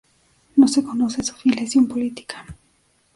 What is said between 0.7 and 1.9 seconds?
conoce su filiación